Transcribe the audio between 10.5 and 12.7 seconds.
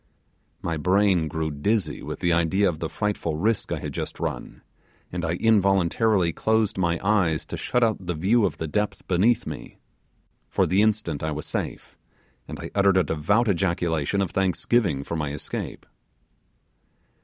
the instant I was safe, and